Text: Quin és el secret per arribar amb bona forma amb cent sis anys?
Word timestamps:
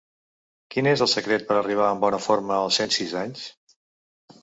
Quin 0.75 0.89
és 0.91 1.03
el 1.07 1.09
secret 1.11 1.45
per 1.51 1.59
arribar 1.61 1.91
amb 1.91 2.07
bona 2.07 2.23
forma 2.31 2.59
amb 2.59 2.77
cent 2.81 2.99
sis 3.01 3.17
anys? 3.25 3.49